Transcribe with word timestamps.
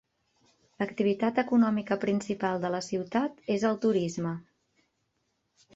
L'activitat 0.83 1.41
econòmica 1.43 1.97
principal 2.07 2.59
de 2.65 2.73
la 2.77 2.81
ciutat 2.89 3.39
és 3.59 3.69
el 3.71 3.79
turisme. 3.87 4.35